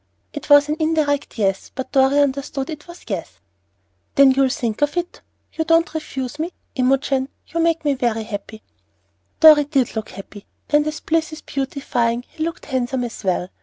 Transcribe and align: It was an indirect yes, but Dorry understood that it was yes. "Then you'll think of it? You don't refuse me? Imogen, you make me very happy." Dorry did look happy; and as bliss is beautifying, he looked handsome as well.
It 0.33 0.49
was 0.49 0.67
an 0.67 0.77
indirect 0.79 1.37
yes, 1.37 1.69
but 1.75 1.91
Dorry 1.91 2.17
understood 2.21 2.65
that 2.65 2.73
it 2.73 2.87
was 2.87 3.05
yes. 3.07 3.39
"Then 4.15 4.31
you'll 4.31 4.49
think 4.49 4.81
of 4.81 4.97
it? 4.97 5.21
You 5.53 5.63
don't 5.63 5.93
refuse 5.93 6.39
me? 6.39 6.53
Imogen, 6.73 7.29
you 7.49 7.59
make 7.59 7.85
me 7.85 7.93
very 7.93 8.23
happy." 8.23 8.63
Dorry 9.41 9.65
did 9.65 9.95
look 9.95 10.09
happy; 10.09 10.47
and 10.71 10.87
as 10.87 11.01
bliss 11.01 11.33
is 11.33 11.41
beautifying, 11.43 12.23
he 12.27 12.43
looked 12.43 12.65
handsome 12.65 13.03
as 13.03 13.23
well. 13.23 13.49